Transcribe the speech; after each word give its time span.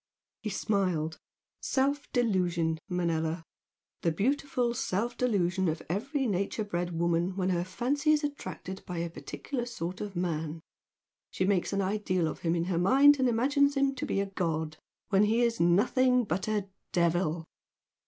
He 0.41 0.49
smiled. 0.49 1.19
"Self 1.61 2.11
delusion, 2.11 2.79
Manella! 2.89 3.43
The 4.01 4.11
beautiful 4.11 4.73
self 4.73 5.15
delusion 5.15 5.67
of 5.69 5.83
every 5.87 6.25
nature 6.25 6.63
bred 6.63 6.97
woman 6.97 7.35
when 7.35 7.51
her 7.51 7.63
fancy 7.63 8.11
is 8.11 8.23
attracted 8.23 8.81
by 8.87 8.97
a 8.97 9.11
particular 9.11 9.67
sort 9.67 10.01
of 10.01 10.15
man. 10.15 10.59
She 11.29 11.45
makes 11.45 11.71
an 11.71 11.83
ideal 11.83 12.27
of 12.27 12.39
him 12.39 12.55
in 12.55 12.63
her 12.63 12.79
mind 12.79 13.19
and 13.19 13.29
imagines 13.29 13.77
him 13.77 13.93
to 13.93 14.05
be 14.07 14.19
a 14.19 14.25
god, 14.25 14.77
when 15.09 15.25
he 15.25 15.43
is 15.43 15.59
nothing 15.59 16.23
but 16.23 16.47
a 16.47 16.67
devil!" 16.91 17.45